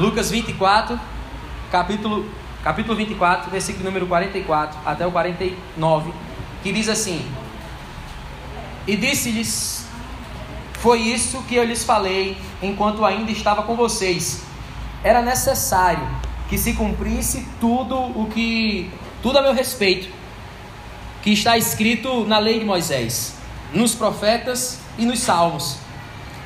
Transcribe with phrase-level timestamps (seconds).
[0.00, 0.98] Lucas 24,
[1.70, 2.24] capítulo,
[2.64, 6.10] capítulo 24, versículo número 44 até o 49,
[6.62, 7.22] que diz assim:
[8.86, 9.84] E disse-lhes:
[10.78, 14.42] Foi isso que eu lhes falei enquanto ainda estava com vocês.
[15.04, 16.08] Era necessário
[16.48, 18.90] que se cumprisse tudo o que
[19.22, 20.08] tudo a meu respeito,
[21.22, 23.34] que está escrito na lei de Moisés,
[23.74, 25.76] nos profetas e nos salmos.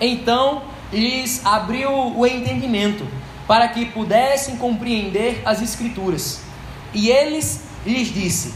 [0.00, 3.06] Então lhes abriu o entendimento
[3.46, 6.40] para que pudessem compreender as Escrituras.
[6.92, 8.54] E eles lhes disse: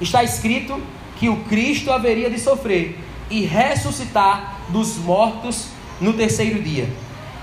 [0.00, 0.82] Está escrito
[1.16, 2.98] que o Cristo haveria de sofrer
[3.30, 5.66] e ressuscitar dos mortos
[6.00, 6.88] no terceiro dia,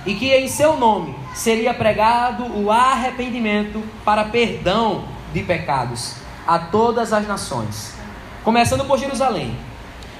[0.06, 7.14] e que em seu nome seria pregado o arrependimento para perdão de pecados a todas
[7.14, 7.94] as nações,
[8.44, 9.56] começando por Jerusalém.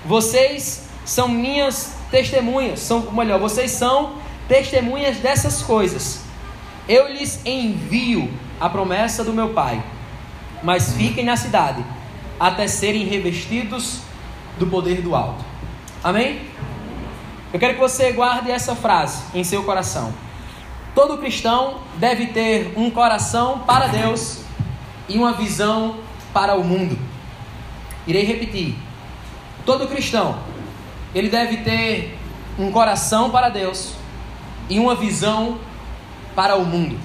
[0.06, 4.14] Vocês são minhas testemunhas, são melhor, vocês são
[4.48, 6.22] testemunhas dessas coisas.
[6.88, 9.84] Eu lhes envio a promessa do meu Pai,
[10.64, 11.84] mas fiquem na cidade
[12.40, 14.00] até serem revestidos
[14.58, 15.44] do poder do alto.
[16.04, 16.42] Amém?
[17.54, 20.14] Eu quero que você guarde essa frase em seu coração.
[20.96, 24.42] Todo cristão deve ter um coração para Deus
[25.08, 25.98] e uma visão
[26.34, 26.98] para o mundo.
[28.08, 28.76] Irei repetir.
[29.66, 30.40] Todo cristão,
[31.14, 32.18] ele deve ter
[32.58, 33.94] um coração para Deus
[34.70, 35.60] e uma visão
[36.36, 36.98] para o mundo.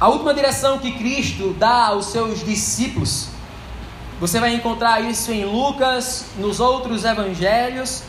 [0.00, 3.28] A última direção que Cristo dá aos seus discípulos,
[4.20, 8.02] você vai encontrar isso em Lucas, nos outros evangelhos.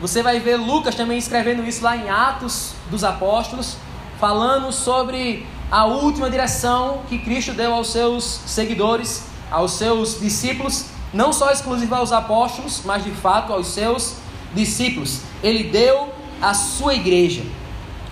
[0.00, 3.76] Você vai ver Lucas também escrevendo isso lá em Atos dos Apóstolos,
[4.20, 11.32] falando sobre a última direção que Cristo deu aos seus seguidores, aos seus discípulos, não
[11.32, 14.16] só exclusiva aos apóstolos, mas de fato aos seus
[14.54, 15.20] discípulos.
[15.42, 17.42] Ele deu a sua igreja.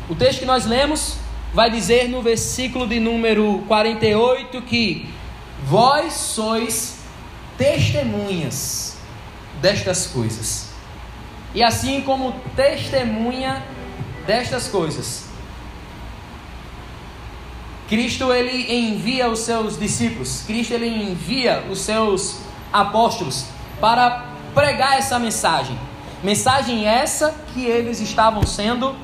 [0.08, 1.16] O texto que nós lemos
[1.52, 5.08] vai dizer no versículo de número 48 que
[5.64, 6.98] vós sois
[7.58, 8.96] testemunhas
[9.60, 10.68] destas coisas.
[11.54, 13.64] E assim como testemunha
[14.26, 15.24] destas coisas,
[17.88, 22.40] Cristo ele envia os seus discípulos, Cristo ele envia os seus
[22.72, 23.46] apóstolos
[23.80, 25.78] para pregar essa mensagem.
[26.22, 28.94] Mensagem essa que eles estavam sendo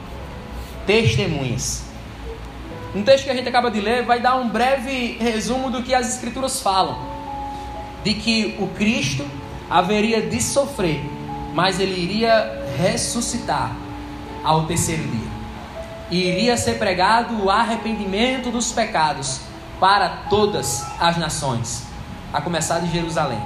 [0.86, 1.84] testemunhas.
[2.94, 5.94] No texto que a gente acaba de ler, vai dar um breve resumo do que
[5.94, 6.98] as Escrituras falam:
[8.04, 9.24] de que o Cristo
[9.70, 11.02] haveria de sofrer,
[11.54, 13.74] mas ele iria ressuscitar
[14.44, 15.32] ao terceiro dia
[16.12, 19.40] e iria ser pregado o arrependimento dos pecados
[19.80, 21.84] para todas as nações,
[22.30, 23.40] a começar de Jerusalém.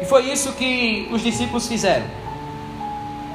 [0.00, 2.06] E foi isso que os discípulos fizeram.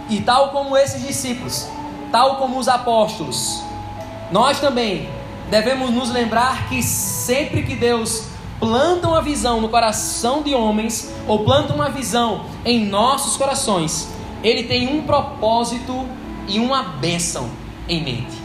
[0.10, 1.70] E tal como esses discípulos,
[2.14, 3.64] tal como os apóstolos,
[4.32, 5.10] nós também
[5.50, 8.26] devemos nos lembrar que sempre que Deus
[8.60, 14.10] planta uma visão no coração de homens, ou planta uma visão em nossos corações,
[14.44, 16.08] Ele tem um propósito
[16.48, 17.50] e uma bênção
[17.90, 18.38] em mente.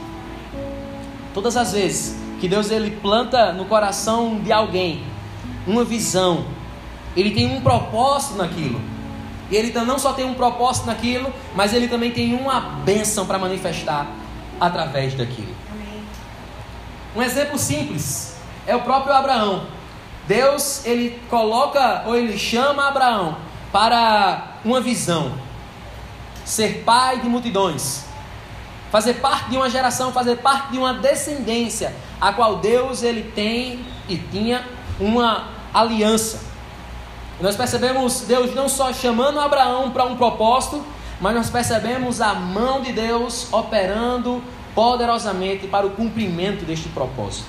[1.35, 5.03] Todas as vezes que Deus ele planta no coração de alguém
[5.67, 6.47] uma visão,
[7.15, 8.81] ele tem um propósito naquilo.
[9.51, 13.39] E ele não só tem um propósito naquilo, mas ele também tem uma bênção para
[13.39, 14.07] manifestar
[14.61, 15.57] através daquilo.
[17.17, 18.37] Um exemplo simples
[18.67, 19.67] é o próprio Abraão.
[20.27, 23.37] Deus ele coloca ou ele chama Abraão
[23.73, 25.33] para uma visão,
[26.45, 28.09] ser pai de multidões
[28.91, 33.85] fazer parte de uma geração, fazer parte de uma descendência, a qual Deus ele tem
[34.09, 34.65] e tinha
[34.99, 36.48] uma aliança.
[37.41, 40.85] Nós percebemos Deus não só chamando Abraão para um propósito,
[41.21, 44.43] mas nós percebemos a mão de Deus operando
[44.75, 47.49] poderosamente para o cumprimento deste propósito.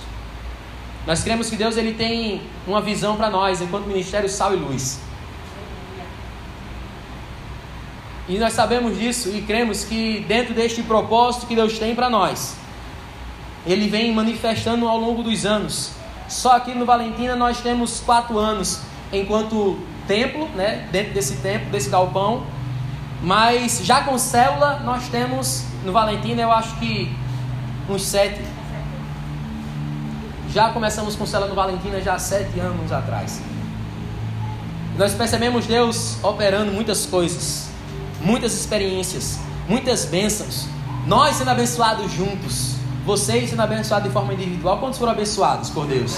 [1.08, 5.00] Nós cremos que Deus ele tem uma visão para nós enquanto ministério sal e luz.
[8.28, 12.56] E nós sabemos disso e cremos que dentro deste propósito que Deus tem para nós,
[13.66, 15.94] ele vem manifestando ao longo dos anos.
[16.28, 18.81] Só aqui no Valentina nós temos quatro anos
[19.12, 22.44] enquanto templo, né, dentro desse templo, desse galpão.
[23.22, 27.14] Mas já com célula nós temos no Valentina, eu acho que
[27.90, 28.42] uns sete.
[30.52, 33.42] Já começamos com célula no Valentina já há sete anos atrás.
[34.98, 37.70] Nós percebemos Deus operando muitas coisas
[38.22, 40.68] muitas experiências, muitas bênçãos.
[41.06, 42.76] Nós sendo abençoados juntos,
[43.06, 44.78] vocês sendo abençoados de forma individual.
[44.80, 46.18] Quantos foram abençoados por Deus?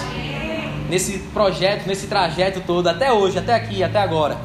[0.92, 4.38] Nesse projeto, nesse trajeto todo, até hoje, até aqui, até agora.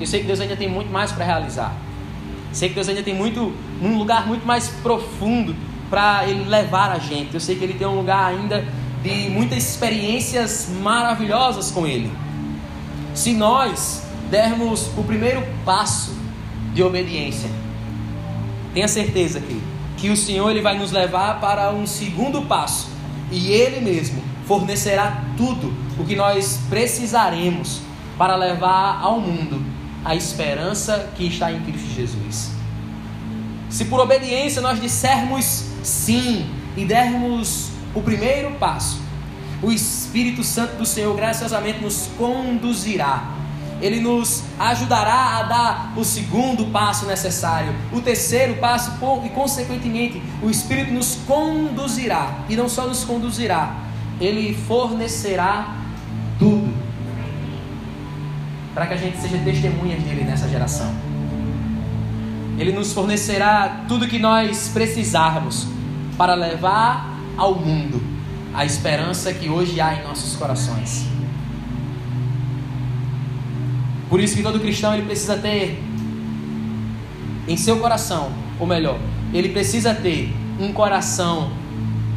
[0.00, 1.72] Eu sei que Deus ainda tem muito mais para realizar.
[2.52, 5.54] Sei que Deus ainda tem muito, um lugar muito mais profundo
[5.88, 7.34] para Ele levar a gente.
[7.34, 8.64] Eu sei que Ele tem um lugar ainda
[9.00, 12.10] de muitas experiências maravilhosas com Ele.
[13.14, 16.16] Se nós dermos o primeiro passo
[16.74, 17.48] de obediência,
[18.74, 19.62] tenha certeza que,
[19.98, 22.90] que o Senhor ele vai nos levar para um segundo passo
[23.30, 27.80] e Ele mesmo fornecerá tudo o que nós precisaremos
[28.18, 29.62] para levar ao mundo
[30.04, 32.50] a esperança que está em Cristo Jesus.
[33.70, 36.46] Se por obediência nós dissermos sim
[36.76, 39.00] e dermos o primeiro passo,
[39.62, 43.30] o Espírito Santo do Senhor graciosamente nos conduzirá.
[43.80, 48.92] Ele nos ajudará a dar o segundo passo necessário, o terceiro passo,
[49.24, 52.44] e consequentemente, o Espírito nos conduzirá.
[52.48, 53.74] E não só nos conduzirá,
[54.22, 55.76] ele fornecerá
[56.38, 56.72] tudo
[58.72, 60.94] para que a gente seja testemunhas dele nessa geração.
[62.56, 65.66] Ele nos fornecerá tudo que nós precisarmos
[66.16, 68.00] para levar ao mundo
[68.54, 71.06] a esperança que hoje há em nossos corações.
[74.08, 75.82] Por isso que todo cristão ele precisa ter
[77.48, 78.30] em seu coração,
[78.60, 78.98] ou melhor,
[79.34, 81.50] ele precisa ter um coração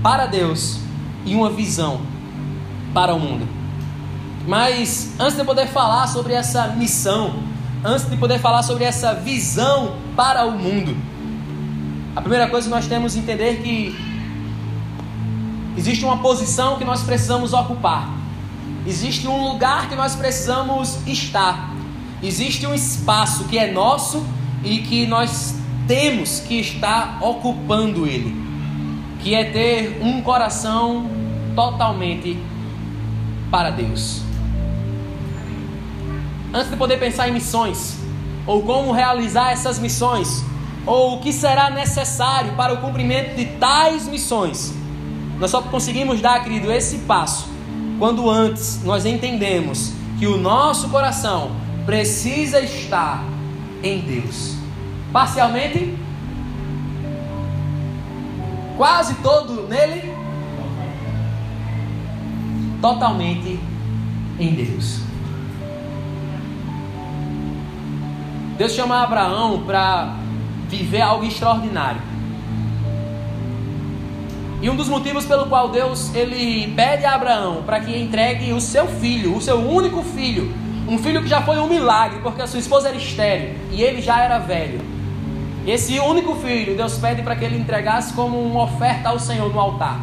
[0.04, 0.84] para Deus
[1.25, 2.01] e uma visão
[2.94, 3.48] para o mundo.
[4.48, 7.36] Mas antes de eu poder falar sobre essa missão,
[7.83, 10.95] antes de poder falar sobre essa visão para o mundo,
[12.16, 13.95] a primeira coisa que nós temos que entender é que
[15.75, 18.10] existe uma posição que nós precisamos ocupar.
[18.88, 21.74] Existe um lugar que nós precisamos estar.
[22.21, 24.25] Existe um espaço que é nosso
[24.63, 25.56] e que nós
[25.88, 28.44] temos que estar ocupando ele,
[29.25, 31.10] que é ter um coração
[31.56, 32.38] totalmente
[33.50, 34.22] para Deus.
[36.54, 37.98] Antes de poder pensar em missões,
[38.45, 40.45] ou como realizar essas missões,
[40.86, 44.75] ou o que será necessário para o cumprimento de tais missões,
[45.39, 47.48] nós só conseguimos dar, querido, esse passo
[47.98, 51.50] quando antes nós entendemos que o nosso coração
[51.83, 53.24] precisa estar
[53.81, 54.56] em Deus.
[55.12, 55.98] Parcialmente,
[58.77, 60.13] quase todo nele,
[62.81, 63.60] totalmente
[64.39, 65.01] em Deus.
[68.57, 70.16] Deus chama Abraão para
[70.69, 72.01] viver algo extraordinário.
[74.62, 78.62] E um dos motivos pelo qual Deus ele pede a Abraão para que entregue o
[78.62, 80.51] seu filho, o seu único filho,
[80.88, 84.01] um filho que já foi um milagre, porque a sua esposa era estéril e ele
[84.01, 84.94] já era velho.
[85.65, 89.59] Esse único filho, Deus pede para que ele entregasse como uma oferta ao Senhor no
[89.59, 90.00] altar,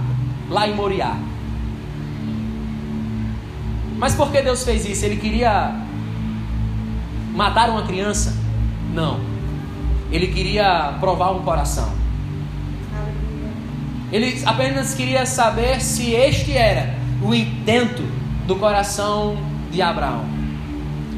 [0.50, 1.17] lá em Moriá.
[3.97, 5.05] Mas por que Deus fez isso?
[5.05, 5.73] Ele queria
[7.32, 8.37] matar uma criança?
[8.93, 9.20] Não.
[10.11, 11.93] Ele queria provar um coração.
[14.11, 18.03] Ele apenas queria saber se este era o intento
[18.49, 19.37] do coração
[19.70, 20.25] de Abraão.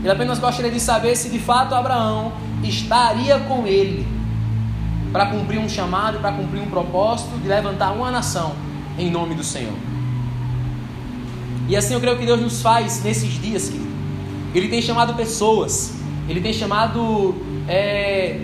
[0.01, 2.33] Ele apenas gostaria de saber se de fato Abraão
[2.63, 4.14] estaria com ele
[5.15, 8.53] para cumprir um chamado, para cumprir um propósito de levantar uma nação
[8.99, 9.77] em nome do Senhor.
[11.69, 13.95] E assim eu creio que Deus nos faz nesses dias, querido.
[14.53, 15.95] Ele tem chamado pessoas,
[16.29, 17.33] ele tem chamado
[17.69, 18.41] é,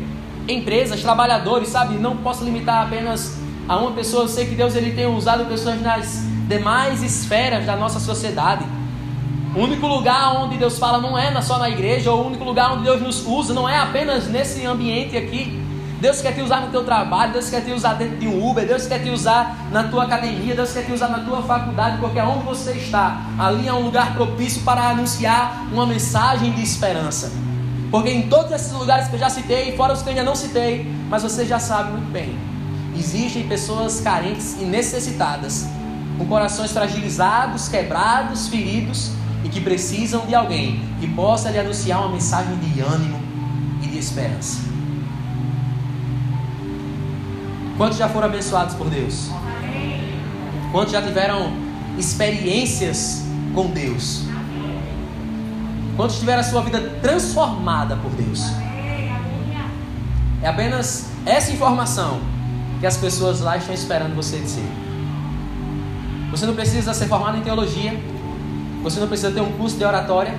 [0.46, 1.94] empresas, trabalhadores, sabe?
[1.94, 3.36] Não posso limitar apenas
[3.68, 4.22] a uma pessoa.
[4.22, 8.64] Eu sei que Deus ele tem usado pessoas nas demais esferas da nossa sociedade.
[9.56, 12.74] O único lugar onde Deus fala não é só na igreja, ou o único lugar
[12.74, 15.68] onde Deus nos usa não é apenas nesse ambiente aqui.
[16.00, 18.66] Deus quer te usar no teu trabalho, Deus quer te usar dentro de um Uber,
[18.66, 22.18] Deus quer te usar na tua academia, Deus quer te usar na tua faculdade, porque
[22.18, 27.30] aonde você está, ali é um lugar propício para anunciar uma mensagem de esperança.
[27.90, 30.34] Porque em todos esses lugares que eu já citei, fora os que eu ainda não
[30.34, 32.34] citei, mas você já sabe muito bem,
[32.96, 35.66] existem pessoas carentes e necessitadas,
[36.16, 39.10] com corações fragilizados, quebrados, feridos
[39.44, 43.20] e que precisam de alguém que possa lhe anunciar uma mensagem de ânimo
[43.82, 44.69] e de esperança.
[47.80, 49.30] Quantos já foram abençoados por Deus?
[50.70, 51.50] Quantos já tiveram
[51.96, 54.24] experiências com Deus?
[55.96, 58.44] Quantos tiveram a sua vida transformada por Deus?
[60.42, 62.20] É apenas essa informação
[62.80, 64.70] que as pessoas lá estão esperando você dizer.
[66.32, 67.98] Você não precisa ser formado em teologia.
[68.82, 70.34] Você não precisa ter um curso de oratória.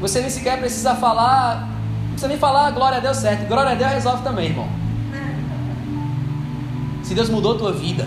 [0.00, 1.68] Você nem sequer precisa falar.
[1.68, 3.46] Não precisa nem falar glória a Deus certo.
[3.46, 4.79] Glória a Deus resolve também, irmão.
[7.10, 8.06] Se Deus mudou a tua vida,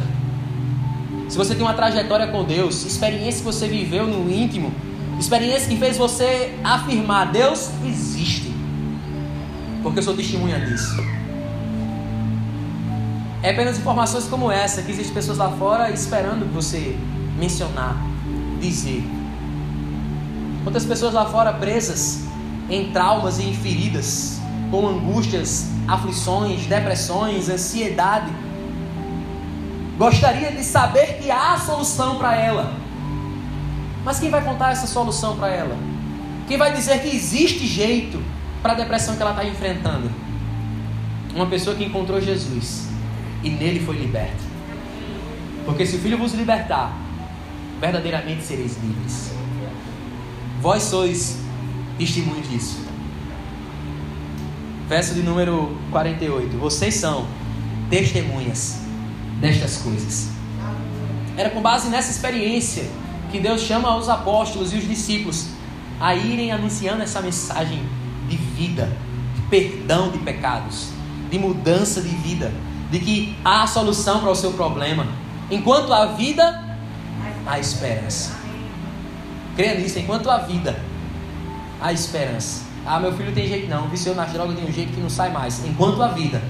[1.28, 4.74] se você tem uma trajetória com Deus, experiência que você viveu no íntimo,
[5.20, 8.56] experiência que fez você afirmar: Deus existe,
[9.82, 10.96] porque eu sou testemunha disso.
[13.42, 16.98] É apenas informações como essa que existem pessoas lá fora esperando você
[17.38, 17.98] mencionar,
[18.62, 19.04] dizer.
[20.64, 22.24] Quantas pessoas lá fora presas
[22.70, 24.40] em traumas e em feridas,
[24.72, 28.32] com angústias, aflições, depressões, ansiedade,
[30.04, 32.74] gostaria de saber que há solução para ela.
[34.04, 35.78] Mas quem vai contar essa solução para ela?
[36.46, 38.22] Quem vai dizer que existe jeito
[38.62, 40.12] para a depressão que ela está enfrentando?
[41.34, 42.90] Uma pessoa que encontrou Jesus
[43.42, 44.44] e nele foi liberta.
[45.66, 46.94] Porque se o Filho vos libertar,
[47.80, 49.32] verdadeiramente sereis livres.
[50.62, 51.40] Vós sois
[51.98, 52.86] testemunhos disso.
[54.90, 56.58] Verso de número 48.
[56.58, 57.26] Vocês são
[57.90, 58.83] testemunhas
[59.44, 60.30] destas coisas.
[61.36, 62.86] Era com base nessa experiência
[63.30, 65.48] que Deus chama os apóstolos e os discípulos
[66.00, 67.82] a irem anunciando essa mensagem
[68.30, 68.90] de vida,
[69.36, 70.92] de perdão de pecados,
[71.30, 72.54] de mudança de vida,
[72.90, 75.06] de que há solução para o seu problema.
[75.52, 76.78] Enquanto há vida,
[77.46, 78.38] há esperança.
[79.58, 80.80] Creia nisso, enquanto há vida,
[81.82, 82.64] há esperança.
[82.86, 85.32] Ah, meu filho tem jeito não, viciou nas drogas de um jeito que não sai
[85.32, 85.66] mais.
[85.66, 86.42] Enquanto há vida,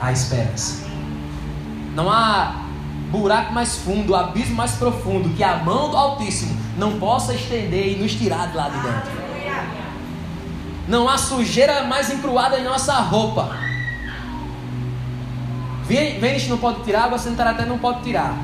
[0.00, 0.91] há esperança.
[1.94, 2.62] Não há
[3.10, 8.02] buraco mais fundo, abismo mais profundo que a mão do Altíssimo não possa estender e
[8.02, 9.22] nos tirar de lá de dentro.
[10.88, 13.56] Não há sujeira mais encruada em nossa roupa.
[15.86, 18.34] Vênus não pode tirar, água sanitária até não pode tirar.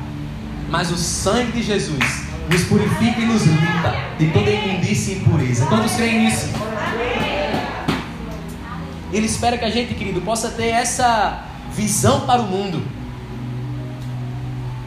[0.69, 5.67] Mas o sangue de Jesus nos purifica e nos limpa de toda imundícia e impureza.
[5.67, 6.49] Quantos creem nisso?
[9.11, 12.98] Ele espera que a gente, querido, possa ter essa visão para o mundo.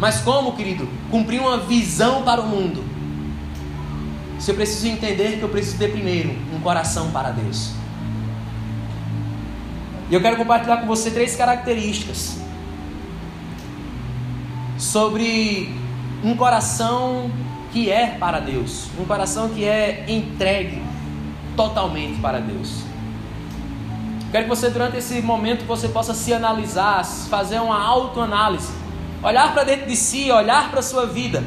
[0.01, 0.89] Mas como, querido?
[1.11, 2.83] Cumprir uma visão para o mundo.
[4.39, 7.69] Se eu preciso entender que eu preciso ter primeiro um coração para Deus.
[10.09, 12.39] E eu quero compartilhar com você três características
[14.75, 15.71] sobre
[16.23, 17.29] um coração
[17.71, 20.81] que é para Deus, um coração que é entregue
[21.55, 22.81] totalmente para Deus.
[24.31, 28.80] Quero que você durante esse momento você possa se analisar, fazer uma autoanálise,
[29.23, 31.43] olhar para dentro de si, olhar para a sua vida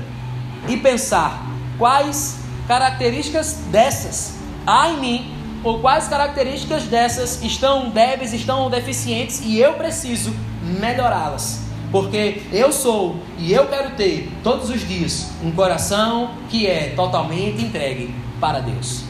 [0.69, 1.45] e pensar
[1.79, 4.35] quais características dessas
[4.67, 11.63] há em mim ou quais características dessas estão débeis, estão deficientes e eu preciso melhorá-las.
[11.91, 17.63] Porque eu sou e eu quero ter todos os dias um coração que é totalmente
[17.63, 19.05] entregue para Deus.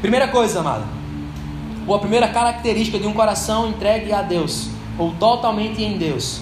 [0.00, 0.84] Primeira coisa, amado,
[1.86, 6.40] ou a primeira característica de um coração entregue a Deus, ou totalmente em Deus,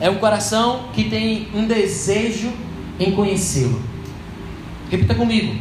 [0.00, 2.52] é um coração que tem um desejo
[2.98, 3.80] em conhecê-lo.
[4.90, 5.54] Repita comigo: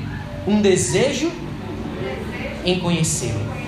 [0.48, 1.32] um desejo
[2.66, 3.60] em conhecê-lo.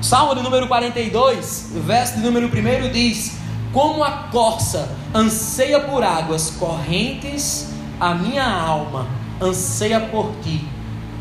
[0.00, 3.40] Salmo de número 42, verso de número 1 diz:
[3.72, 7.68] como a corça anseia por águas correntes,
[8.00, 9.06] a minha alma
[9.40, 10.66] anseia por ti,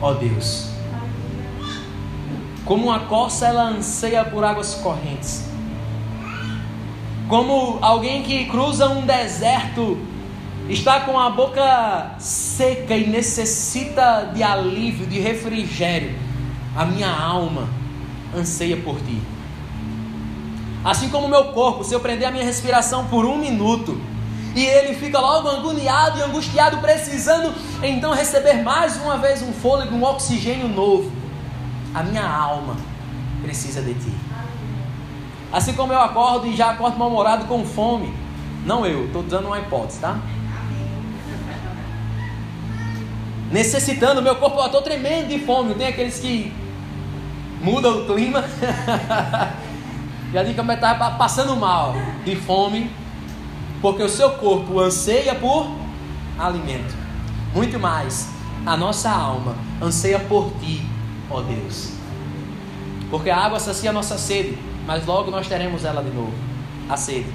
[0.02, 0.70] ó Deus.
[2.66, 5.49] Como a corça ela anseia por águas correntes.
[7.30, 10.00] Como alguém que cruza um deserto,
[10.68, 16.18] está com a boca seca e necessita de alívio, de refrigério.
[16.76, 17.70] A minha alma
[18.36, 19.22] anseia por ti.
[20.84, 24.02] Assim como o meu corpo, se eu prender a minha respiração por um minuto,
[24.56, 29.96] e ele fica logo agoniado e angustiado, precisando então receber mais uma vez um fôlego,
[29.96, 31.12] um oxigênio novo.
[31.94, 32.76] A minha alma
[33.44, 34.29] precisa de ti.
[35.52, 38.14] Assim como eu acordo e já acordo mal-humorado com fome.
[38.66, 40.20] Não eu, estou dando uma hipótese, tá?
[43.52, 45.74] Necessitando, meu corpo, eu estou tremendo de fome.
[45.74, 46.54] Tem aqueles que
[47.62, 48.44] mudam o clima.
[50.32, 52.92] Já disse que eu estava passando mal de fome,
[53.82, 55.68] porque o seu corpo anseia por
[56.38, 56.96] alimento.
[57.56, 58.30] Muito mais,
[58.64, 60.86] a nossa alma anseia por ti,
[61.32, 61.94] ó Deus.
[63.10, 64.56] Porque a água sacia a nossa sede,
[64.90, 66.34] mas logo nós teremos ela de novo,
[66.90, 67.30] a sede.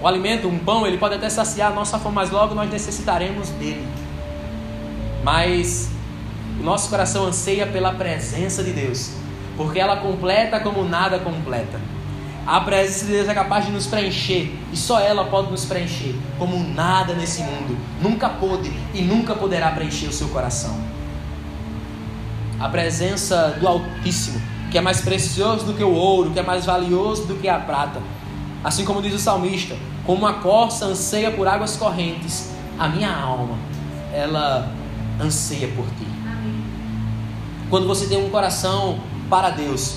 [0.00, 3.48] O alimento, um pão, ele pode até saciar a nossa fome, mas logo nós necessitaremos
[3.48, 3.84] dele.
[5.24, 5.90] Mas
[6.60, 9.10] o nosso coração anseia pela presença de Deus
[9.56, 11.80] porque ela completa como nada completa.
[12.46, 16.14] A presença de Deus é capaz de nos preencher, e só ela pode nos preencher,
[16.38, 20.78] como nada nesse mundo nunca pôde e nunca poderá preencher o seu coração.
[22.60, 26.66] A presença do Altíssimo, que é mais precioso do que o ouro, que é mais
[26.66, 28.00] valioso do que a prata.
[28.62, 33.56] Assim como diz o salmista, como uma corça anseia por águas correntes, a minha alma,
[34.12, 34.72] ela
[35.20, 36.06] anseia por ti.
[37.70, 38.98] Quando você tem um coração
[39.28, 39.96] para Deus.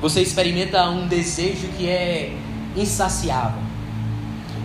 [0.00, 2.36] você experimenta um desejo que é
[2.76, 3.60] insaciável,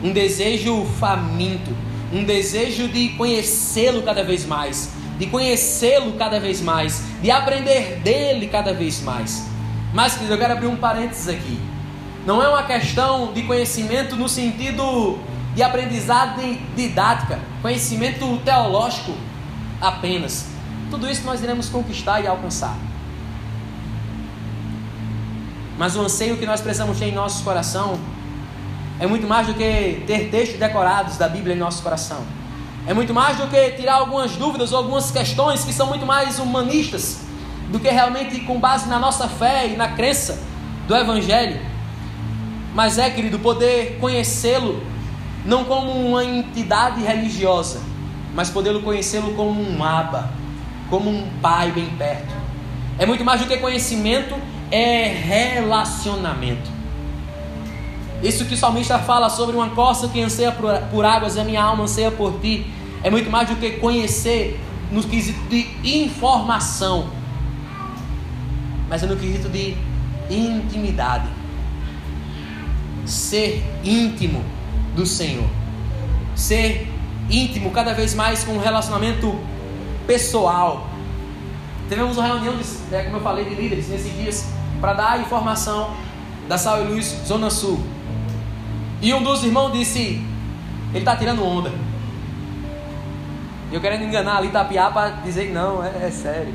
[0.03, 1.71] um desejo faminto,
[2.13, 8.47] um desejo de conhecê-lo cada vez mais, de conhecê-lo cada vez mais, de aprender dele
[8.47, 9.47] cada vez mais.
[9.93, 11.59] Mas, querido, eu quero abrir um parênteses aqui.
[12.25, 15.19] Não é uma questão de conhecimento no sentido
[15.53, 16.41] de aprendizado
[16.75, 19.13] didática, conhecimento teológico
[19.79, 20.47] apenas.
[20.89, 22.75] Tudo isso nós iremos conquistar e alcançar.
[25.77, 27.99] Mas o anseio que nós precisamos ter em nosso coração
[28.99, 32.40] é muito mais do que ter textos decorados da Bíblia em nosso coração.
[32.87, 36.39] É muito mais do que tirar algumas dúvidas ou algumas questões que são muito mais
[36.39, 37.19] humanistas
[37.69, 40.41] do que realmente com base na nossa fé e na crença
[40.87, 41.59] do Evangelho.
[42.73, 44.81] Mas é, querido, poder conhecê-lo
[45.45, 47.81] não como uma entidade religiosa,
[48.33, 50.29] mas poder conhecê-lo como um aba,
[50.89, 52.33] como um pai bem perto.
[52.97, 54.35] É muito mais do que conhecimento,
[54.69, 56.80] é relacionamento.
[58.23, 61.63] Isso que o salmista fala sobre uma costa que anseia por, por águas, a minha
[61.63, 62.67] alma anseia por ti.
[63.03, 64.59] É muito mais do que conhecer
[64.91, 67.09] no quesito de informação,
[68.87, 69.75] mas é no quesito de
[70.29, 71.27] intimidade.
[73.05, 74.43] Ser íntimo
[74.95, 75.49] do Senhor.
[76.35, 76.87] Ser
[77.29, 79.35] íntimo cada vez mais com um relacionamento
[80.05, 80.87] pessoal.
[81.89, 84.45] Tivemos uma reunião, de, é, como eu falei, de líderes nesses dias
[84.79, 85.95] para dar informação
[86.47, 87.79] da Sal e Luz Zona Sul.
[89.01, 90.23] E um dos irmãos disse:
[90.91, 91.71] ele está tirando onda.
[93.71, 96.53] Eu querendo enganar ali, tapiar para dizer não, é, é sério.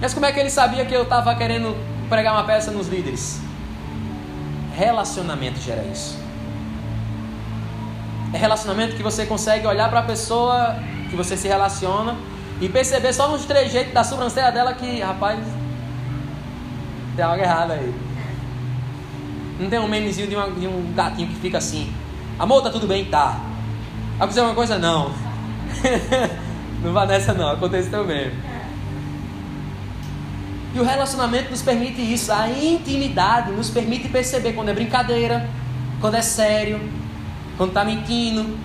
[0.00, 1.76] Mas como é que ele sabia que eu estava querendo
[2.08, 3.40] pregar uma peça nos líderes?
[4.76, 6.18] Relacionamento gera isso.
[8.32, 10.76] É relacionamento que você consegue olhar para a pessoa
[11.08, 12.16] que você se relaciona
[12.60, 15.40] e perceber só nos trejeitos da sobrancelha dela que, rapaz,
[17.14, 17.94] tem algo errado aí.
[19.58, 21.92] Não tem um memezinho de, uma, de um gatinho que fica assim.
[22.38, 23.06] Amor, tá tudo bem?
[23.06, 23.40] Tá.
[24.16, 24.78] Aconteceu alguma coisa?
[24.78, 25.10] Não.
[26.82, 28.38] não vá nessa não, aconteceu mesmo.
[30.74, 35.48] E o relacionamento nos permite isso, a intimidade nos permite perceber quando é brincadeira,
[36.02, 36.78] quando é sério,
[37.56, 38.58] quando está mentindo,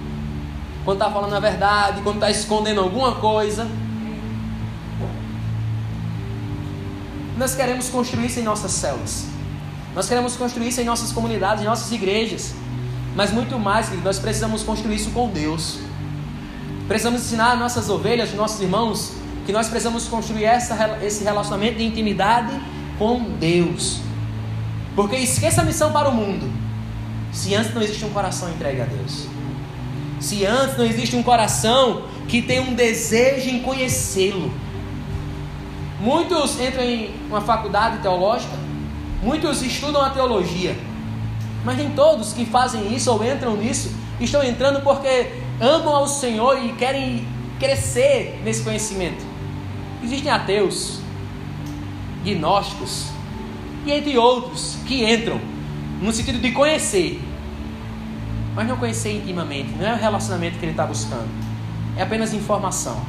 [0.84, 3.66] quando está falando a verdade, quando está escondendo alguma coisa.
[7.38, 9.31] Nós queremos construir isso em nossas células.
[9.96, 12.54] Nós queremos construir isso em nossas comunidades, em nossas igrejas.
[13.16, 15.80] Mas muito mais, querido, nós precisamos construir isso com Deus.
[16.88, 19.14] Precisamos ensinar nossas ovelhas, nossos irmãos,
[19.46, 22.52] que nós precisamos construir essa, esse relacionamento de intimidade
[22.98, 24.00] com Deus.
[24.96, 26.52] Porque esqueça a missão para o mundo.
[27.32, 29.26] Se antes não existe um coração entregue a Deus.
[30.20, 34.52] Se antes não existe um coração que tem um desejo em conhecê-lo.
[36.00, 38.54] Muitos entram em uma faculdade teológica,
[39.22, 40.78] muitos estudam a teologia,
[41.64, 46.64] mas nem todos que fazem isso ou entram nisso estão entrando porque amam ao Senhor
[46.64, 47.28] e querem
[47.60, 49.24] crescer nesse conhecimento.
[50.04, 51.00] Existem ateus,
[52.24, 53.08] gnósticos
[53.86, 55.40] e entre outros que entram
[56.02, 57.22] no sentido de conhecer,
[58.56, 61.30] mas não conhecer intimamente, não é o relacionamento que ele está buscando,
[61.96, 63.00] é apenas informação.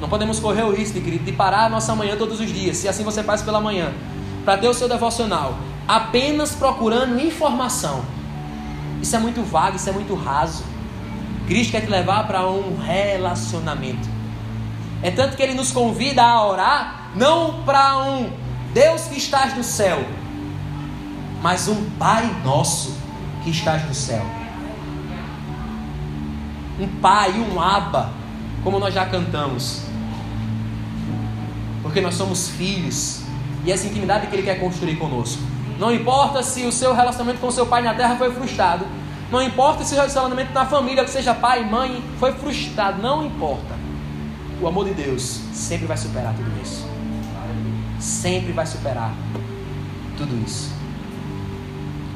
[0.00, 2.88] Não podemos correr o risco, querido, de parar a nossa manhã todos os dias, se
[2.88, 3.92] assim você faz pela manhã,
[4.44, 5.54] para ter o seu devocional,
[5.86, 8.04] apenas procurando informação.
[9.00, 10.64] Isso é muito vago, isso é muito raso.
[11.46, 14.08] Cristo quer te levar para um relacionamento.
[15.02, 18.30] É tanto que ele nos convida a orar, não para um
[18.72, 20.04] Deus que estás no céu,
[21.42, 22.96] mas um Pai nosso
[23.42, 24.24] que estás no céu.
[26.80, 28.10] Um Pai, um Abba,
[28.62, 29.82] como nós já cantamos.
[31.82, 33.21] Porque nós somos filhos
[33.64, 35.42] e essa intimidade que Ele quer construir conosco.
[35.78, 38.86] Não importa se o seu relacionamento com seu pai na terra foi frustrado.
[39.30, 43.00] Não importa se o relacionamento na família, que seja pai mãe, foi frustrado.
[43.02, 43.82] Não importa
[44.62, 46.86] o amor de Deus sempre vai superar tudo isso.
[47.98, 49.12] Sempre vai superar
[50.16, 50.70] tudo isso.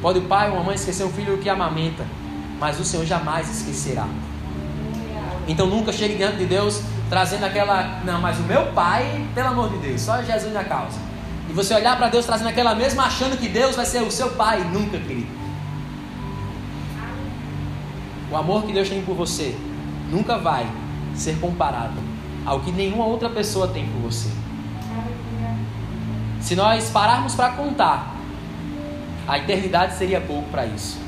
[0.01, 2.07] Pode o pai ou a mãe esquecer um filho que amamenta,
[2.61, 4.07] mas o Senhor jamais esquecerá.
[5.49, 9.71] Então nunca chegue diante de Deus trazendo aquela, não, mas o meu pai, pelo amor
[9.71, 10.99] de Deus, só Jesus na causa.
[11.57, 14.63] Você olhar para Deus trazendo aquela mesma, achando que Deus vai ser o seu pai,
[14.65, 15.35] nunca, querido.
[18.31, 19.57] O amor que Deus tem por você
[20.11, 20.67] nunca vai
[21.15, 21.95] ser comparado
[22.45, 24.29] ao que nenhuma outra pessoa tem por você.
[26.43, 28.15] Se nós pararmos para contar,
[29.27, 30.99] a eternidade seria pouco para isso.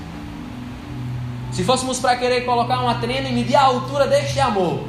[1.52, 4.82] Se fôssemos para querer colocar uma trena e medir a altura deste amor,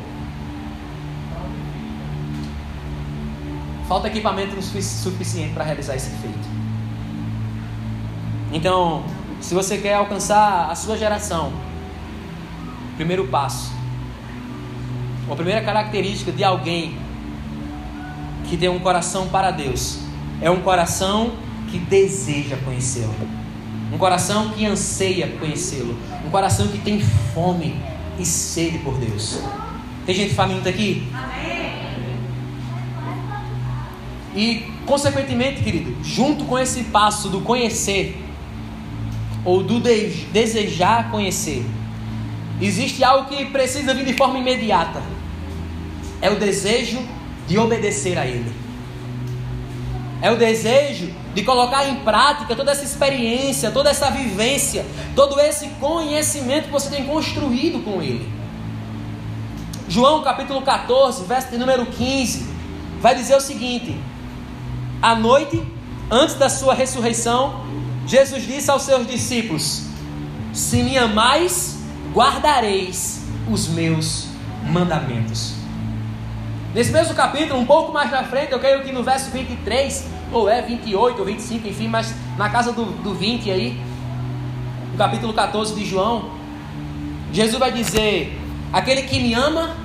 [3.89, 6.47] falta equipamento suficiente para realizar esse feito.
[8.53, 9.03] Então,
[9.41, 11.51] se você quer alcançar a sua geração,
[12.95, 13.71] primeiro passo,
[15.29, 16.99] a primeira característica de alguém
[18.47, 19.99] que tem um coração para Deus
[20.39, 21.31] é um coração
[21.71, 23.13] que deseja conhecê-lo,
[23.91, 26.99] um coração que anseia conhecê-lo, um coração que tem
[27.33, 27.75] fome
[28.19, 29.39] e sede por Deus.
[30.05, 31.07] Tem gente faminta aqui?
[31.11, 31.38] Amém.
[34.35, 38.25] E, consequentemente, querido, junto com esse passo do conhecer,
[39.43, 41.65] ou do de desejar conhecer,
[42.61, 45.01] existe algo que precisa vir de forma imediata.
[46.21, 46.99] É o desejo
[47.47, 48.51] de obedecer a Ele.
[50.21, 55.67] É o desejo de colocar em prática toda essa experiência, toda essa vivência, todo esse
[55.79, 58.29] conhecimento que você tem construído com Ele.
[59.87, 62.45] João capítulo 14, verso número 15,
[62.99, 63.97] vai dizer o seguinte:
[65.01, 65.65] À noite,
[66.11, 67.63] antes da sua ressurreição,
[68.05, 69.83] Jesus disse aos seus discípulos:
[70.51, 71.79] Se me amais,
[72.13, 74.27] guardareis os meus
[74.69, 75.53] mandamentos.
[76.73, 80.49] Nesse mesmo capítulo, um pouco mais na frente, eu creio que no verso 23, ou
[80.49, 83.79] é 28 ou 25, enfim, mas na casa do, do 20 aí,
[84.91, 86.31] no capítulo 14 de João,
[87.31, 88.37] Jesus vai dizer:
[88.73, 89.77] Aquele que me ama,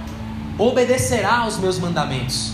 [0.58, 2.53] obedecerá aos meus mandamentos.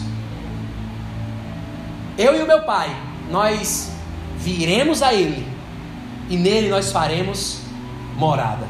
[2.20, 2.94] Eu e o meu Pai,
[3.30, 3.90] nós
[4.36, 5.50] viremos a Ele
[6.28, 7.62] e nele nós faremos
[8.14, 8.66] morada.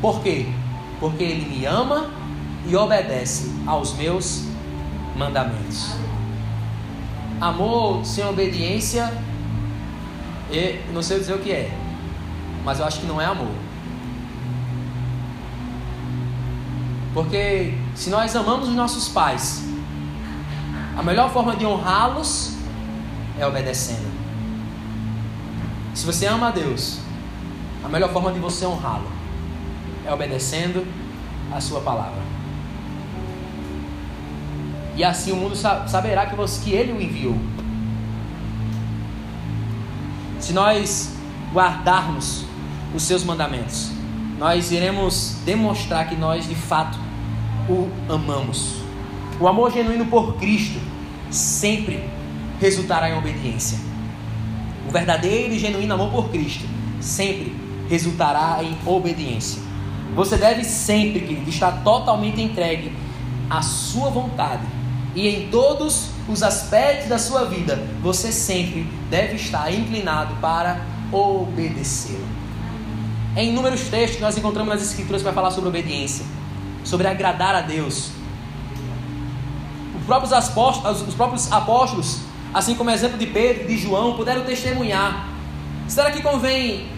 [0.00, 0.46] Por quê?
[0.98, 2.08] Porque ele me ama
[2.66, 4.44] e obedece aos meus
[5.14, 5.94] mandamentos.
[7.38, 9.12] Amor sem obediência,
[10.50, 11.70] eu não sei dizer o que é,
[12.64, 13.52] mas eu acho que não é amor.
[17.12, 19.62] Porque se nós amamos os nossos pais,
[20.96, 22.55] a melhor forma de honrá-los
[23.38, 24.06] é obedecendo.
[25.94, 26.98] Se você ama a Deus,
[27.84, 29.10] a melhor forma de você honrá-lo
[30.06, 30.86] é obedecendo
[31.52, 32.22] a sua palavra.
[34.96, 37.36] E assim o mundo saberá que, você, que ele o enviou.
[40.40, 41.14] Se nós
[41.52, 42.44] guardarmos
[42.94, 43.90] os seus mandamentos,
[44.38, 46.98] nós iremos demonstrar que nós de fato
[47.68, 48.76] o amamos.
[49.40, 50.78] O amor genuíno por Cristo
[51.30, 52.08] sempre
[52.60, 53.78] resultará em obediência.
[54.88, 56.64] O verdadeiro e genuíno amor por Cristo
[57.00, 57.54] sempre
[57.88, 59.62] resultará em obediência.
[60.14, 62.92] Você deve sempre, querido, estar totalmente entregue
[63.50, 64.62] à sua vontade.
[65.14, 72.26] E em todos os aspectos da sua vida, você sempre deve estar inclinado para obedecê-lo.
[73.36, 76.24] Em inúmeros textos que nós encontramos nas Escrituras para falar sobre obediência,
[76.84, 78.10] sobre agradar a Deus.
[79.98, 82.20] Os próprios apóstolos, os próprios apóstolos
[82.56, 85.28] assim como o exemplo de Pedro e de João, puderam testemunhar.
[85.86, 86.88] Será que convém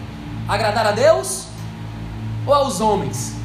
[0.47, 1.47] agradar a Deus
[2.47, 3.35] ou aos homens?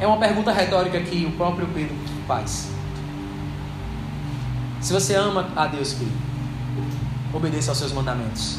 [0.00, 1.94] É uma pergunta retórica que o próprio Pedro
[2.26, 2.70] faz.
[4.80, 6.10] Se você ama a Deus, filho,
[7.34, 8.56] obedeça aos seus mandamentos.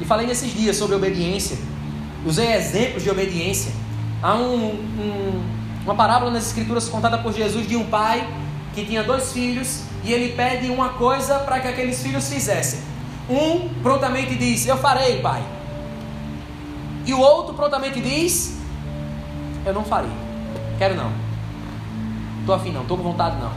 [0.00, 1.58] E falei nesses dias sobre obediência.
[2.24, 3.72] Usei exemplos de obediência.
[4.22, 5.42] Há um, um,
[5.82, 8.24] uma parábola nas Escrituras contada por Jesus de um pai
[8.72, 12.80] que tinha dois filhos e ele pede uma coisa para que aqueles filhos fizessem.
[13.28, 15.42] Um prontamente diz: Eu farei, pai.
[17.06, 18.58] E o outro prontamente diz:
[19.64, 20.10] Eu não farei.
[20.78, 21.12] Quero não.
[22.40, 23.52] Estou afim não, estou com vontade não.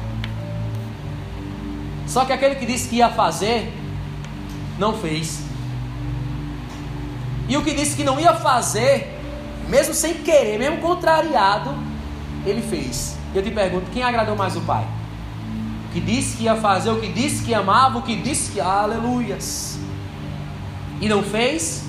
[2.05, 3.73] Só que aquele que disse que ia fazer,
[4.77, 5.41] não fez.
[7.47, 9.19] E o que disse que não ia fazer,
[9.69, 11.73] mesmo sem querer, mesmo contrariado,
[12.45, 13.17] ele fez.
[13.33, 14.85] Eu te pergunto: quem agradou mais o pai?
[15.93, 18.59] Que disse que ia fazer, o que disse que amava, o que disse que.
[18.59, 19.77] Aleluias!
[20.99, 21.83] E não fez?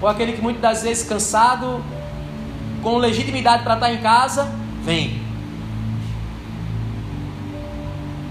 [0.00, 1.82] Ou aquele que muitas das vezes cansado,
[2.82, 5.22] com legitimidade para estar em casa, vem.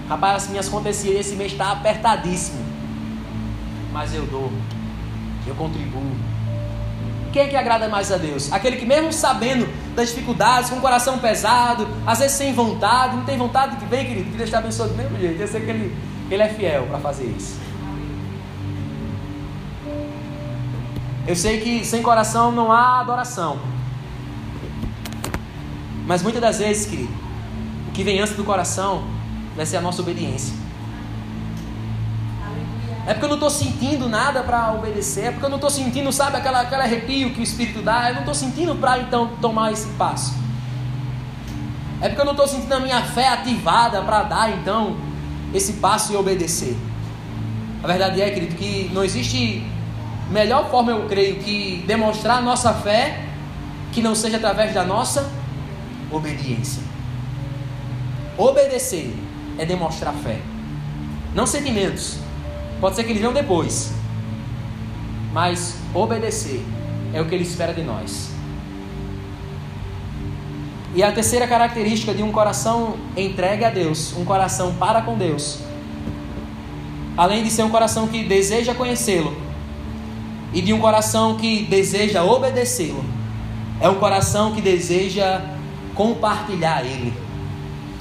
[0.06, 2.62] Rapaz, as minhas contas esse mês está apertadíssimo.
[3.90, 4.52] Mas eu dou,
[5.46, 6.14] eu contribuo.
[7.32, 8.52] Quem é que agrada mais a Deus?
[8.52, 13.24] Aquele que, mesmo sabendo das dificuldades, com o coração pesado, às vezes sem vontade, não
[13.24, 15.40] tem vontade que vem, querido, que Deus te abençoe do mesmo jeito.
[15.40, 15.96] Eu sei que ele,
[16.30, 17.60] ele é fiel para fazer isso.
[21.26, 23.58] Eu sei que sem coração não há adoração.
[26.06, 27.12] Mas muitas das vezes, querido,
[27.88, 29.04] o que vem antes do coração
[29.54, 30.61] vai ser a nossa obediência.
[33.12, 35.26] É porque eu não estou sentindo nada para obedecer.
[35.26, 38.08] É porque eu não estou sentindo, sabe, aquela, aquele arrepio que o Espírito dá.
[38.08, 40.34] Eu não estou sentindo para então tomar esse passo.
[42.00, 44.96] É porque eu não estou sentindo a minha fé ativada para dar então
[45.52, 46.74] esse passo e obedecer.
[47.84, 49.62] A verdade é, querido, que não existe
[50.30, 53.26] melhor forma, eu creio, que demonstrar a nossa fé
[53.92, 55.30] que não seja através da nossa
[56.10, 56.82] obediência.
[58.38, 59.14] Obedecer
[59.58, 60.40] é demonstrar fé,
[61.34, 62.21] não sentimentos.
[62.82, 63.92] Pode ser que eles venham depois,
[65.32, 66.66] mas obedecer
[67.14, 68.30] é o que ele espera de nós.
[70.92, 75.60] E a terceira característica de um coração entregue a Deus, um coração para com Deus,
[77.16, 79.32] além de ser um coração que deseja conhecê-lo
[80.52, 83.04] e de um coração que deseja obedecê-lo,
[83.80, 85.40] é um coração que deseja
[85.94, 87.14] compartilhar Ele,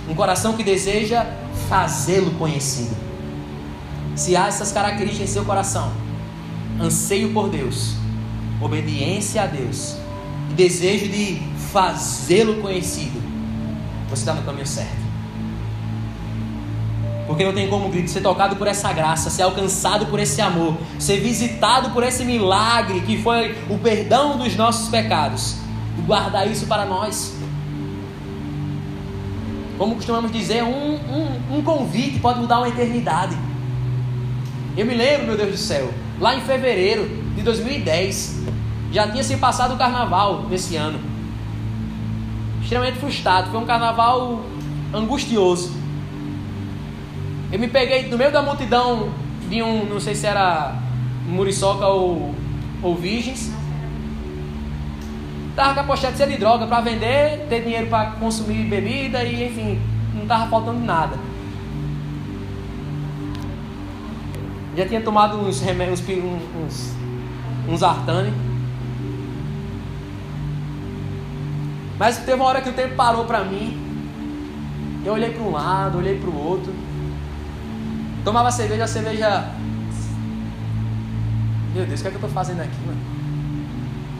[0.09, 1.27] um coração que deseja
[1.69, 3.00] fazê-lo conhecido.
[4.21, 5.91] Se há essas características em seu coração,
[6.79, 7.95] anseio por Deus,
[8.61, 9.97] obediência a Deus
[10.51, 13.19] e desejo de fazê-lo conhecido,
[14.07, 15.01] você está no caminho certo.
[17.25, 21.19] Porque não tem como ser tocado por essa graça, ser alcançado por esse amor, ser
[21.19, 25.55] visitado por esse milagre que foi o perdão dos nossos pecados
[25.97, 27.33] e guardar isso para nós.
[29.79, 33.35] Como costumamos dizer, um, um, um convite pode mudar uma eternidade.
[34.77, 37.05] Eu me lembro, meu Deus do céu, lá em fevereiro
[37.35, 38.45] de 2010,
[38.91, 40.99] já tinha se passado o carnaval nesse ano.
[42.61, 44.41] Extremamente frustrado, foi um carnaval
[44.93, 45.71] angustioso.
[47.51, 49.09] Eu me peguei no meio da multidão
[49.49, 50.75] de um, não sei se era
[51.27, 52.33] Muriçoca ou,
[52.81, 53.51] ou Virgens.
[55.53, 59.81] Tava com a pochete de droga para vender, ter dinheiro para consumir bebida e enfim,
[60.15, 61.17] não tava faltando nada.
[64.75, 66.95] Já tinha tomado uns remédios, uns,
[67.67, 68.33] uns, artane.
[71.99, 73.79] Mas teve uma hora que o tempo parou para mim.
[75.03, 76.73] Eu olhei para um lado, olhei para o outro.
[78.23, 79.51] Tomava cerveja, a cerveja.
[81.73, 82.99] Meu Deus, o que é que eu estou fazendo aqui, mano?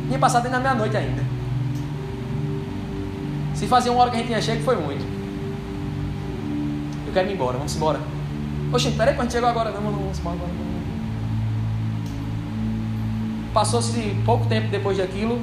[0.08, 1.24] Tinha passado dentro da meia-noite ainda.
[3.56, 5.06] Se fazia uma hora que a gente tinha chego, foi muito.
[7.08, 8.00] Eu quero ir embora, vamos embora.
[8.74, 10.52] Oxe, peraí, quando chegou agora, não, não, agora.
[13.54, 15.42] Passou-se pouco tempo depois daquilo,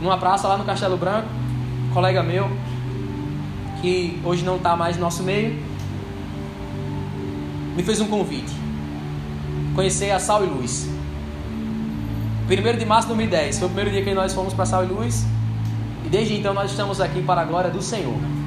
[0.00, 1.28] numa praça lá no Castelo Branco,
[1.90, 2.50] um colega meu,
[3.82, 5.62] que hoje não está mais no nosso meio,
[7.76, 8.52] me fez um convite.
[9.74, 10.88] Conhecer a Sal e Luz.
[12.48, 14.86] 1 de março de 2010 foi o primeiro dia que nós fomos para Sal e
[14.86, 15.26] Luz.
[16.06, 18.37] E desde então nós estamos aqui para a glória do Senhor.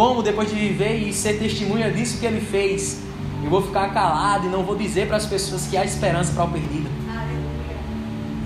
[0.00, 3.02] Como depois de viver e ser testemunha disso que ele fez,
[3.44, 6.44] eu vou ficar calado e não vou dizer para as pessoas que há esperança para
[6.44, 6.88] o perdido.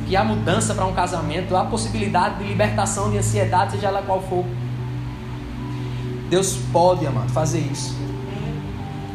[0.08, 4.20] Que há mudança para um casamento, há possibilidade de libertação de ansiedade, seja ela qual
[4.22, 4.44] for.
[6.28, 7.96] Deus pode, amado, fazer isso.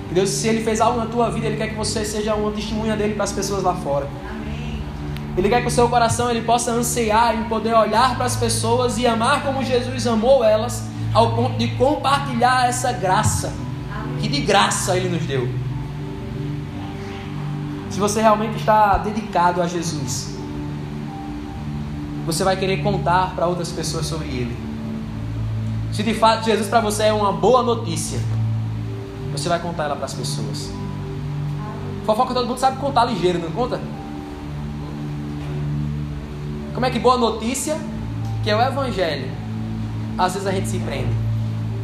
[0.09, 2.95] Deus, se Ele fez algo na tua vida, Ele quer que você seja uma testemunha
[2.95, 4.07] dele para as pessoas lá fora.
[5.35, 8.97] Ele quer que o seu coração ele possa ansiar em poder olhar para as pessoas
[8.97, 13.53] e amar como Jesus amou elas, ao ponto de compartilhar essa graça
[14.19, 15.49] que de graça Ele nos deu.
[17.89, 20.37] Se você realmente está dedicado a Jesus,
[22.25, 24.57] você vai querer contar para outras pessoas sobre Ele.
[25.91, 28.19] Se de fato Jesus para você é uma boa notícia,
[29.31, 30.71] você vai contar ela para as pessoas.
[32.05, 33.79] Fofoca todo mundo sabe contar ligeiro, não conta?
[36.73, 37.77] Como é que boa notícia,
[38.43, 39.29] que é o Evangelho,
[40.19, 41.13] às vezes a gente se prende.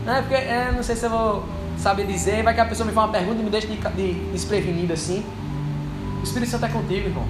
[0.05, 1.45] Não é porque, é, não sei se eu vou
[1.77, 4.13] saber dizer, vai que a pessoa me faz uma pergunta e me deixa de, de
[4.31, 5.23] desprevenido assim.
[6.19, 7.25] O Espírito Santo é contigo, irmão.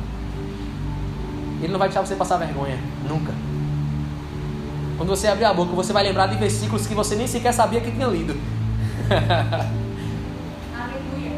[1.62, 3.32] Ele não vai deixar você passar vergonha, nunca.
[4.98, 7.82] Quando você abrir a boca, você vai lembrar de versículos que você nem sequer sabia
[7.82, 8.34] que tinha lido.
[10.76, 11.32] Aleluia.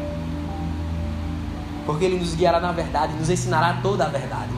[1.84, 4.57] Porque Ele nos guiará na verdade, nos ensinará toda a verdade.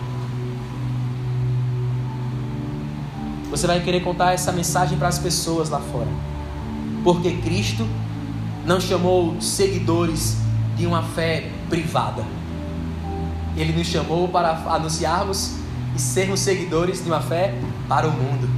[3.51, 6.07] Você vai querer contar essa mensagem para as pessoas lá fora.
[7.03, 7.87] Porque Cristo
[8.65, 10.37] não chamou seguidores
[10.77, 12.25] de uma fé privada.
[13.57, 15.57] Ele nos chamou para anunciarmos
[15.97, 17.53] e sermos seguidores de uma fé
[17.89, 18.49] para o mundo.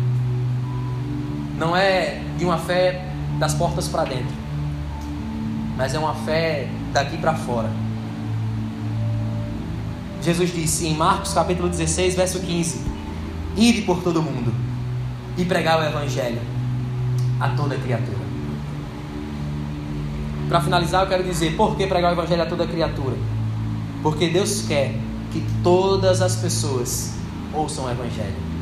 [1.56, 3.06] Não é de uma fé
[3.38, 4.34] das portas para dentro,
[5.76, 7.70] mas é uma fé daqui para fora.
[10.22, 12.82] Jesus disse em Marcos capítulo 16, verso 15:
[13.56, 14.51] Ide por todo mundo
[15.42, 16.40] e pregar o Evangelho
[17.40, 18.22] a toda criatura.
[20.48, 23.16] Para finalizar, eu quero dizer: por que pregar o Evangelho a toda criatura?
[24.02, 24.94] Porque Deus quer
[25.32, 27.14] que todas as pessoas
[27.52, 28.52] ouçam o Evangelho.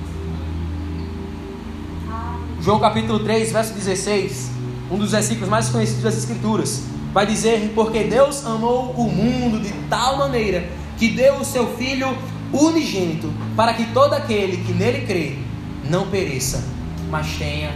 [2.62, 4.50] João capítulo 3, verso 16,
[4.90, 9.72] um dos versículos mais conhecidos das Escrituras, vai dizer: Porque Deus amou o mundo de
[9.90, 10.66] tal maneira
[10.98, 12.16] que deu o seu Filho
[12.52, 15.49] unigênito, para que todo aquele que nele crê
[15.90, 16.62] não pereça,
[17.10, 17.74] mas tenha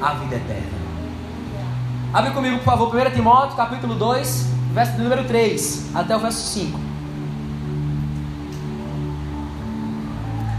[0.00, 0.80] a vida eterna.
[2.14, 6.78] Abre comigo, por favor, 1 Timóteo, capítulo 2, verso número 3 até o verso 5.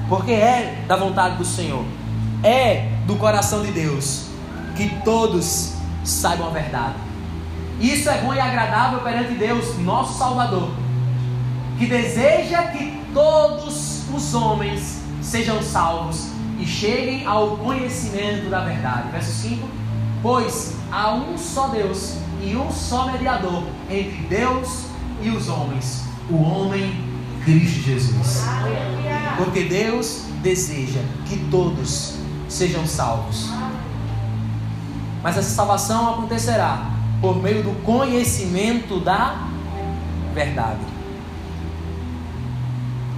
[0.09, 1.85] Porque é da vontade do Senhor,
[2.43, 4.25] é do coração de Deus,
[4.75, 6.95] que todos saibam a verdade.
[7.79, 10.69] Isso é bom e agradável perante Deus, nosso Salvador,
[11.79, 16.30] que deseja que todos os homens sejam salvos
[16.61, 19.09] e cheguem ao conhecimento da verdade.
[19.11, 19.67] Verso 5:
[20.21, 24.85] Pois há um só Deus e um só mediador entre Deus
[25.21, 27.03] e os homens, o homem
[27.43, 28.43] Cristo Jesus.
[29.37, 32.15] Porque Deus deseja que todos
[32.47, 33.49] sejam salvos.
[35.23, 39.47] Mas essa salvação acontecerá por meio do conhecimento da
[40.33, 40.79] verdade.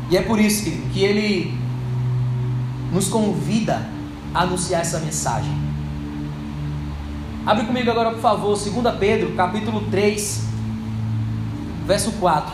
[0.10, 1.58] E é por isso que, ele
[2.94, 3.82] nos convida
[4.34, 5.52] a anunciar essa mensagem.
[7.46, 10.44] Abre comigo agora, por favor, 2 Pedro, capítulo 3,
[11.86, 12.54] verso 4.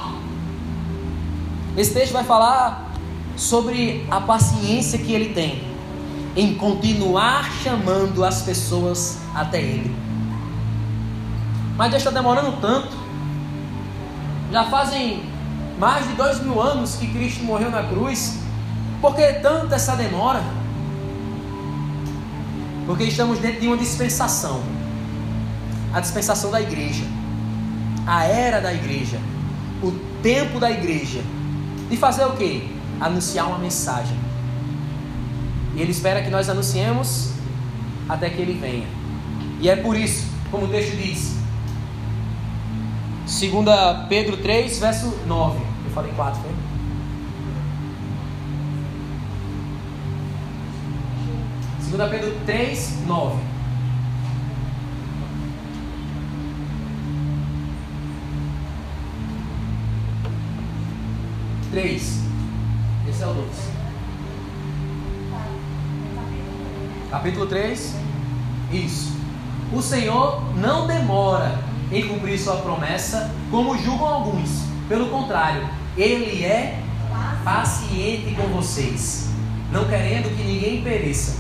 [1.78, 2.91] Esse texto vai falar
[3.36, 5.63] sobre a paciência que ele tem
[6.36, 9.95] em continuar chamando as pessoas até ele.
[11.78, 12.97] Mas Deus está demorando tanto.
[14.52, 15.23] Já fazem
[15.78, 18.39] mais de dois mil anos que Cristo morreu na cruz.
[19.01, 20.43] Por que tanta essa demora?
[22.85, 24.62] Porque estamos dentro de uma dispensação
[25.93, 27.03] a dispensação da igreja,
[28.05, 29.19] a era da igreja,
[29.81, 31.21] o tempo da igreja.
[31.89, 32.69] De fazer o que?
[32.99, 34.15] Anunciar uma mensagem.
[35.75, 37.31] E Ele espera que nós anunciemos
[38.07, 38.88] até que Ele venha.
[39.59, 41.35] E é por isso, como o texto diz,
[43.25, 43.65] 2
[44.07, 45.59] Pedro 3, verso 9.
[45.85, 46.51] Eu falei 4, foi?
[51.89, 53.41] 2 Pedro 3, 9.
[61.71, 62.23] Três.
[63.10, 63.47] Esse é o 2.
[67.10, 67.95] Capítulo 3.
[68.71, 69.17] Isso.
[69.73, 71.60] O Senhor não demora
[71.91, 74.63] em cumprir sua promessa, como julgam alguns.
[74.88, 76.84] Pelo contrário, Ele é
[77.43, 79.30] paciente com vocês,
[79.71, 81.38] não querendo que ninguém pereça,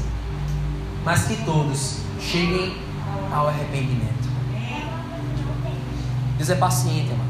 [1.03, 2.75] mas que todos cheguem
[3.31, 4.29] ao arrependimento.
[6.37, 7.25] Deus é paciente, irmão.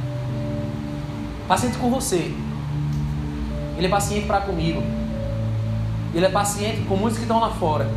[1.48, 2.32] Paciente com você.
[3.78, 4.84] Ele é paciente para comigo.
[6.14, 7.90] Ele é paciente com muitos que estão lá fora.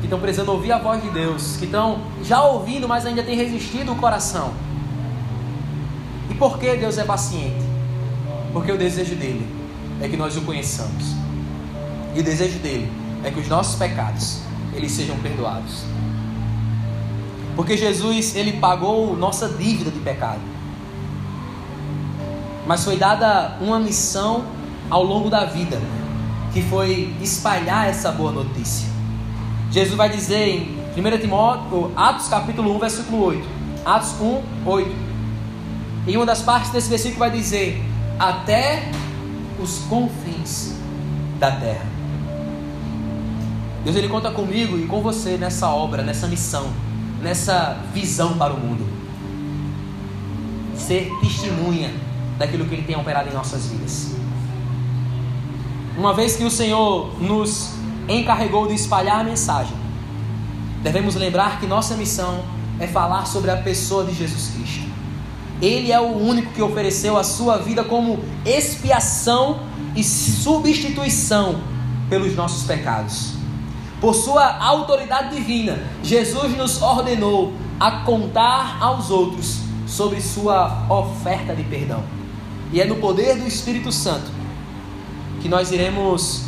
[0.00, 1.56] Que estão precisando ouvir a voz de Deus.
[1.56, 4.52] Que estão já ouvindo, mas ainda têm resistido o coração.
[6.30, 7.64] E por que Deus é paciente?
[8.52, 9.46] Porque o desejo dele
[10.00, 11.14] é que nós o conheçamos.
[12.14, 12.90] E o desejo dele
[13.24, 14.47] é que os nossos pecados
[14.78, 15.84] eles sejam perdoados.
[17.56, 20.40] Porque Jesus, ele pagou nossa dívida de pecado.
[22.66, 24.44] Mas foi dada uma missão
[24.88, 25.80] ao longo da vida,
[26.52, 28.88] que foi espalhar essa boa notícia.
[29.70, 33.48] Jesus vai dizer em 1 Timóteo, Atos capítulo 1, versículo 8.
[33.84, 34.96] Atos 1, 8.
[36.06, 37.82] Em uma das partes desse versículo vai dizer:
[38.18, 38.90] Até
[39.60, 40.74] os confins
[41.38, 41.97] da terra.
[43.84, 46.70] Deus ele conta comigo e com você nessa obra, nessa missão,
[47.22, 48.86] nessa visão para o mundo.
[50.76, 51.90] Ser testemunha
[52.38, 54.12] daquilo que ele tem operado em nossas vidas.
[55.96, 57.70] Uma vez que o Senhor nos
[58.08, 59.76] encarregou de espalhar a mensagem,
[60.82, 62.44] devemos lembrar que nossa missão
[62.78, 64.88] é falar sobre a pessoa de Jesus Cristo.
[65.60, 69.60] Ele é o único que ofereceu a sua vida como expiação
[69.96, 71.60] e substituição
[72.08, 73.37] pelos nossos pecados.
[74.00, 81.64] Por sua autoridade divina, Jesus nos ordenou a contar aos outros sobre sua oferta de
[81.64, 82.04] perdão.
[82.72, 84.30] E é no poder do Espírito Santo
[85.40, 86.44] que nós iremos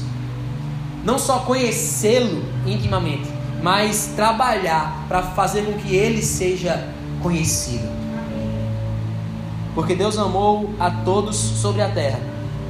[1.05, 3.29] não só conhecê-lo intimamente,
[3.63, 6.89] mas trabalhar para fazer com que ele seja
[7.23, 7.89] conhecido.
[9.75, 12.21] Porque Deus amou a todos sobre a terra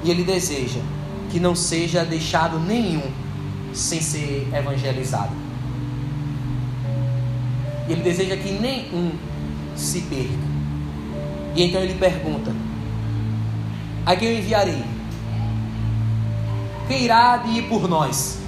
[0.04, 0.80] e ele deseja
[1.30, 3.02] que não seja deixado nenhum
[3.72, 5.32] sem ser evangelizado.
[7.88, 9.12] Ele deseja que nenhum
[9.76, 10.50] se perca.
[11.54, 12.54] E então ele pergunta:
[14.06, 14.84] A quem eu enviarei?
[16.86, 18.38] Quem irá de ir por nós?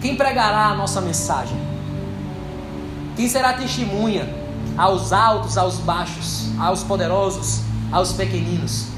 [0.00, 1.56] Quem pregará a nossa mensagem?
[3.16, 4.28] Quem será testemunha
[4.76, 8.88] aos altos, aos baixos, aos poderosos, aos pequeninos?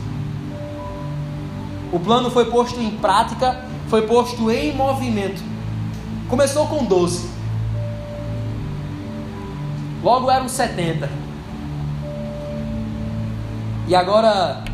[1.93, 5.43] O plano foi posto em prática, foi posto em movimento.
[6.29, 7.31] Começou com 12.
[10.03, 11.09] Logo eram 70.
[13.89, 14.65] E agora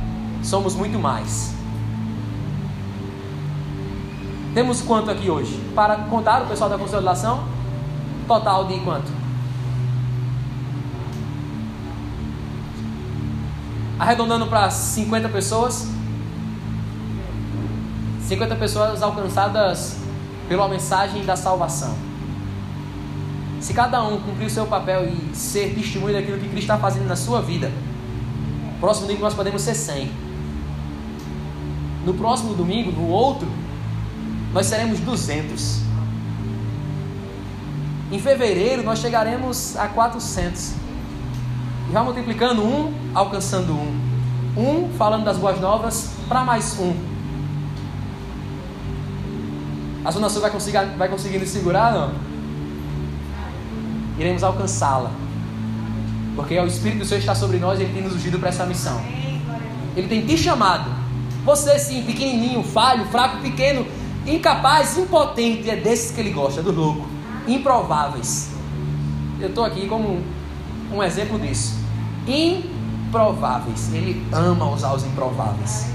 [0.42, 1.54] somos muito mais.
[4.54, 5.58] Temos quanto aqui hoje?
[5.74, 7.44] Para contar o pessoal da consolidação?
[8.26, 9.10] Total de quanto?
[13.98, 15.88] Arredondando para 50 pessoas.
[18.32, 19.98] 50 pessoas alcançadas
[20.48, 21.94] pela mensagem da salvação.
[23.60, 27.06] Se cada um cumprir o seu papel e ser testemunho daquilo que Cristo está fazendo
[27.06, 27.70] na sua vida,
[28.80, 30.10] próximo domingo nós podemos ser 100.
[32.06, 33.46] No próximo domingo, no outro,
[34.54, 35.80] nós seremos 200.
[38.10, 40.72] Em fevereiro nós chegaremos a 400.
[41.90, 44.00] E vai multiplicando um, alcançando um.
[44.56, 47.11] Um falando das boas novas para mais um.
[50.04, 51.92] A Zona Sul vai, conseguir, vai conseguindo segurar?
[51.92, 52.12] Não?
[54.18, 55.10] Iremos alcançá-la.
[56.34, 58.66] Porque o Espírito do Senhor está sobre nós e Ele tem nos ungido para essa
[58.66, 59.00] missão.
[59.96, 60.90] Ele tem te chamado.
[61.44, 63.86] Você sim, pequenininho, falho, fraco, pequeno,
[64.26, 67.06] incapaz, impotente, é desses que Ele gosta, do louco.
[67.46, 68.50] Improváveis.
[69.40, 70.22] Eu estou aqui como um,
[70.96, 71.76] um exemplo disso.
[72.26, 73.92] Improváveis.
[73.92, 75.86] Ele ama usar os improváveis.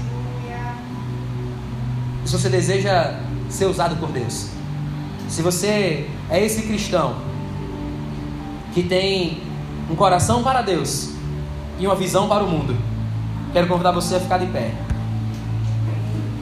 [2.24, 4.48] Se você deseja ser usado por Deus.
[5.28, 7.16] Se você é esse cristão
[8.72, 9.42] que tem
[9.90, 11.10] um coração para Deus
[11.78, 12.76] e uma visão para o mundo,
[13.52, 14.72] quero convidar você a ficar de pé.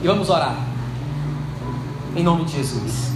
[0.03, 0.57] E vamos orar.
[2.15, 3.16] Em nome de Jesus.